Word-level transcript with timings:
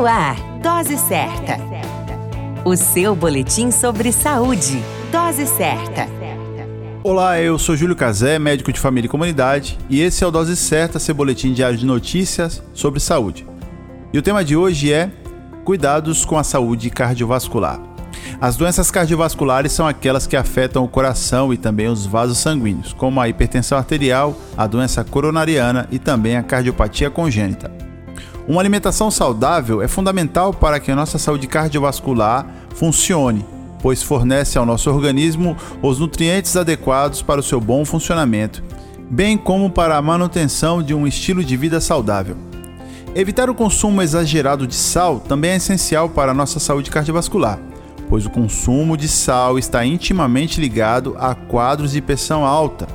No 0.00 0.06
ar, 0.06 0.34
Dose 0.62 0.96
Certa. 0.96 1.58
O 2.64 2.74
seu 2.74 3.14
boletim 3.14 3.70
sobre 3.70 4.10
saúde. 4.12 4.82
Dose 5.12 5.46
Certa. 5.46 6.08
Olá, 7.04 7.38
eu 7.38 7.58
sou 7.58 7.76
Júlio 7.76 7.94
Cazé, 7.94 8.38
médico 8.38 8.72
de 8.72 8.80
família 8.80 9.06
e 9.06 9.10
comunidade, 9.10 9.76
e 9.90 10.00
esse 10.00 10.24
é 10.24 10.26
o 10.26 10.30
Dose 10.30 10.56
Certa, 10.56 10.98
seu 10.98 11.14
boletim 11.14 11.52
diário 11.52 11.76
de 11.76 11.84
notícias 11.84 12.62
sobre 12.72 12.98
saúde. 12.98 13.46
E 14.10 14.18
o 14.18 14.22
tema 14.22 14.42
de 14.42 14.56
hoje 14.56 14.90
é 14.90 15.10
Cuidados 15.66 16.24
com 16.24 16.38
a 16.38 16.44
saúde 16.44 16.88
cardiovascular. 16.88 17.78
As 18.40 18.56
doenças 18.56 18.90
cardiovasculares 18.90 19.70
são 19.70 19.86
aquelas 19.86 20.26
que 20.26 20.34
afetam 20.34 20.82
o 20.82 20.88
coração 20.88 21.52
e 21.52 21.58
também 21.58 21.88
os 21.88 22.06
vasos 22.06 22.38
sanguíneos, 22.38 22.94
como 22.94 23.20
a 23.20 23.28
hipertensão 23.28 23.76
arterial, 23.76 24.34
a 24.56 24.66
doença 24.66 25.04
coronariana 25.04 25.86
e 25.90 25.98
também 25.98 26.38
a 26.38 26.42
cardiopatia 26.42 27.10
congênita. 27.10 27.89
Uma 28.50 28.60
alimentação 28.60 29.12
saudável 29.12 29.80
é 29.80 29.86
fundamental 29.86 30.52
para 30.52 30.80
que 30.80 30.90
a 30.90 30.96
nossa 30.96 31.18
saúde 31.18 31.46
cardiovascular 31.46 32.44
funcione, 32.74 33.46
pois 33.80 34.02
fornece 34.02 34.58
ao 34.58 34.66
nosso 34.66 34.90
organismo 34.90 35.56
os 35.80 36.00
nutrientes 36.00 36.56
adequados 36.56 37.22
para 37.22 37.38
o 37.38 37.44
seu 37.44 37.60
bom 37.60 37.84
funcionamento, 37.84 38.60
bem 39.08 39.38
como 39.38 39.70
para 39.70 39.96
a 39.96 40.02
manutenção 40.02 40.82
de 40.82 40.92
um 40.92 41.06
estilo 41.06 41.44
de 41.44 41.56
vida 41.56 41.80
saudável. 41.80 42.36
Evitar 43.14 43.48
o 43.48 43.54
consumo 43.54 44.02
exagerado 44.02 44.66
de 44.66 44.74
sal 44.74 45.20
também 45.20 45.52
é 45.52 45.56
essencial 45.56 46.08
para 46.08 46.32
a 46.32 46.34
nossa 46.34 46.58
saúde 46.58 46.90
cardiovascular 46.90 47.60
pois 48.08 48.26
o 48.26 48.30
consumo 48.30 48.96
de 48.96 49.06
sal 49.06 49.60
está 49.60 49.86
intimamente 49.86 50.60
ligado 50.60 51.14
a 51.20 51.32
quadros 51.32 51.92
de 51.92 52.02
pressão 52.02 52.44
alta. 52.44 52.88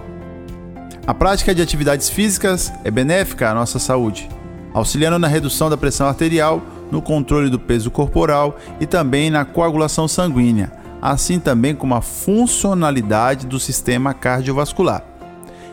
A 1.08 1.14
prática 1.14 1.56
de 1.56 1.62
atividades 1.62 2.10
físicas 2.10 2.74
é 2.84 2.92
benéfica 2.92 3.50
à 3.50 3.54
nossa 3.54 3.80
saúde, 3.80 4.28
auxiliando 4.76 5.18
na 5.18 5.30
redução 5.30 5.70
da 5.70 5.78
pressão 5.78 6.06
arterial, 6.06 6.62
no 6.92 7.02
controle 7.02 7.50
do 7.50 7.58
peso 7.58 7.90
corporal 7.90 8.58
e 8.78 8.86
também 8.86 9.30
na 9.30 9.46
coagulação 9.46 10.06
sanguínea, 10.06 10.70
assim 11.02 11.40
também 11.40 11.74
como 11.74 11.96
a 11.96 12.02
funcionalidade 12.02 13.48
do 13.48 13.58
sistema 13.58 14.14
cardiovascular. 14.14 15.02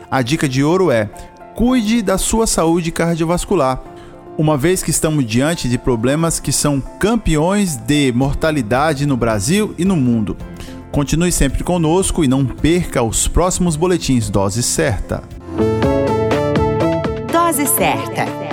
A 0.09 0.21
dica 0.21 0.47
de 0.47 0.63
ouro 0.63 0.89
é: 0.89 1.09
cuide 1.53 2.01
da 2.01 2.17
sua 2.17 2.47
saúde 2.47 2.93
cardiovascular 2.93 3.83
uma 4.37 4.57
vez 4.57 4.81
que 4.81 4.89
estamos 4.89 5.25
diante 5.25 5.67
de 5.67 5.77
problemas 5.77 6.39
que 6.39 6.51
são 6.51 6.81
campeões 6.81 7.75
de 7.75 8.11
mortalidade 8.13 9.05
no 9.05 9.17
Brasil 9.17 9.75
e 9.77 9.83
no 9.83 9.97
mundo. 9.97 10.37
Continue 10.91 11.31
sempre 11.31 11.63
conosco 11.63 12.23
e 12.23 12.27
não 12.27 12.45
perca 12.45 13.03
os 13.03 13.27
próximos 13.27 13.75
boletins 13.75 14.29
Dose 14.29 14.63
Certa. 14.63 15.23
Dose 17.31 17.67
Certa 17.67 18.52